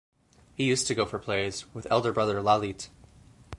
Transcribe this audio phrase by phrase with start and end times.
[0.55, 2.89] He used to go for plays with elder brother Lalith.